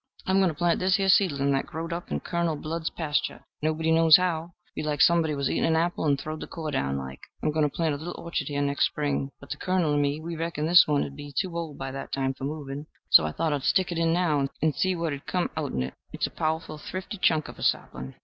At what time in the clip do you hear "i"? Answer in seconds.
13.27-13.31